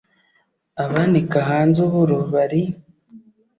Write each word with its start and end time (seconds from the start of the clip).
Abanika 0.83 1.35
ahanze 1.43 1.77
uburo 1.87 2.17
bari 2.33 2.61